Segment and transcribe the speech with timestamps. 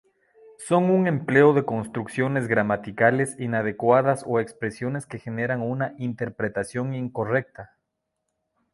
[0.57, 7.77] Son un empleo de construcciones gramaticales inadecuadas o expresiones que generan una interpretación incorrecta.